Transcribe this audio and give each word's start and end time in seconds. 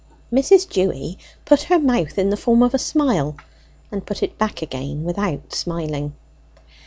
Mrs. 0.33 0.67
Dewy 0.67 1.19
put 1.45 1.61
her 1.69 1.77
mouth 1.77 2.17
in 2.17 2.31
the 2.31 2.35
form 2.35 2.63
of 2.63 2.73
a 2.73 2.79
smile, 2.79 3.35
and 3.91 4.03
put 4.03 4.23
it 4.23 4.35
back 4.35 4.63
again 4.63 5.03
without 5.03 5.53
smiling. 5.53 6.15